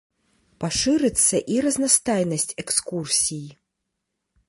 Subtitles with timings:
[0.63, 3.47] Пашырыцца і разнастайнасць экскурсій.